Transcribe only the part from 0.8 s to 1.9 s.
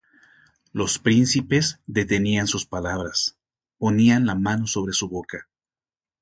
príncipes